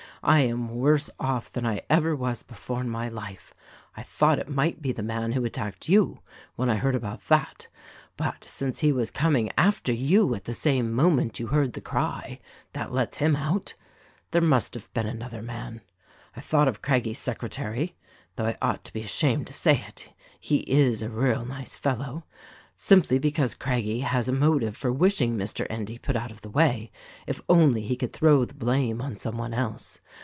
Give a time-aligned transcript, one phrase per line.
[0.23, 3.55] "I am worse off than I ever was before in my life.
[3.97, 6.19] I thought it might be the man who attacked you
[6.55, 7.67] (when I heard about that),
[8.17, 12.39] but since he was coming after you at the same moment you heard the cry,
[12.73, 13.73] that lets him out.
[14.29, 15.81] There must have been another man.
[16.35, 17.95] I thought of Craggie's secretary
[18.35, 22.25] (though I ought to be ashamed to say it— he is a real nice fellow),
[22.73, 25.67] simply because Craggie has a motive for wishing Mr.
[25.69, 26.91] Endy put out of the way,
[27.27, 29.99] if only he could throw the blame on some one else.